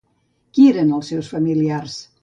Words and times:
Qui 0.57 0.65
eren 0.71 0.91
els 1.01 1.13
seus 1.15 1.31
familiars? 1.37 2.05